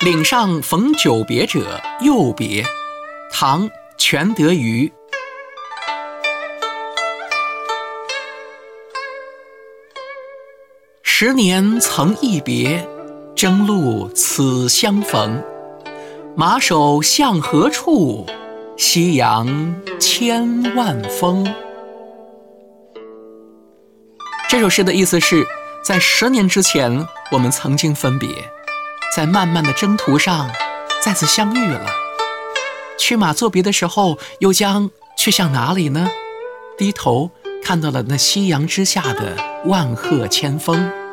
[0.00, 2.64] 岭上逢久别者，又别。
[3.32, 4.92] 唐·全德瑜。
[11.02, 12.88] 十年曾一别，
[13.34, 15.42] 征路此相逢。
[16.36, 18.24] 马首向何处？
[18.76, 21.44] 夕阳千万峰。
[24.48, 25.44] 这首诗的意思是，
[25.82, 28.28] 在十年之前，我们曾经分别，
[29.14, 30.50] 在漫漫的征途上
[31.02, 31.86] 再次相遇了。
[32.98, 36.10] 驱马作别的时候，又将去向哪里呢？
[36.76, 37.30] 低头
[37.64, 41.07] 看到了那夕阳之下的万壑千峰。